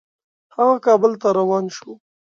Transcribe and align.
هغه 0.55 0.75
کابل 0.85 1.11
ته 1.21 1.27
روان 1.39 1.65
شو. 1.75 1.91